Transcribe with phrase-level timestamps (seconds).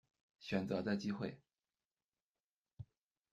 [0.39, 1.39] 选择的机会